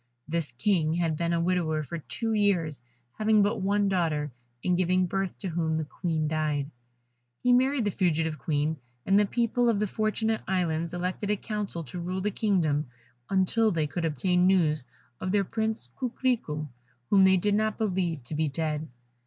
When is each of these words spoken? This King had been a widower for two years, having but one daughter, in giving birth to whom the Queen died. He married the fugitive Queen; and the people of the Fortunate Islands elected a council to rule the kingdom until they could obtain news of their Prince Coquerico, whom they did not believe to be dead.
This 0.27 0.51
King 0.53 0.95
had 0.95 1.15
been 1.15 1.31
a 1.31 1.39
widower 1.39 1.83
for 1.83 1.99
two 1.99 2.33
years, 2.33 2.81
having 3.19 3.43
but 3.43 3.61
one 3.61 3.87
daughter, 3.87 4.31
in 4.63 4.75
giving 4.75 5.05
birth 5.05 5.37
to 5.37 5.49
whom 5.49 5.75
the 5.75 5.85
Queen 5.85 6.27
died. 6.27 6.71
He 7.43 7.53
married 7.53 7.85
the 7.85 7.91
fugitive 7.91 8.39
Queen; 8.39 8.77
and 9.05 9.19
the 9.19 9.27
people 9.27 9.69
of 9.69 9.77
the 9.77 9.85
Fortunate 9.85 10.41
Islands 10.47 10.91
elected 10.95 11.29
a 11.29 11.37
council 11.37 11.83
to 11.83 11.99
rule 11.99 12.21
the 12.21 12.31
kingdom 12.31 12.87
until 13.29 13.69
they 13.69 13.85
could 13.85 14.03
obtain 14.05 14.47
news 14.47 14.85
of 15.19 15.31
their 15.31 15.43
Prince 15.43 15.87
Coquerico, 15.95 16.67
whom 17.11 17.23
they 17.23 17.37
did 17.37 17.53
not 17.53 17.77
believe 17.77 18.23
to 18.23 18.33
be 18.33 18.47
dead. 18.47 18.87